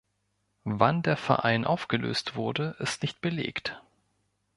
[0.63, 3.83] Wann der Verein aufgelöst wurde, ist nicht belegt.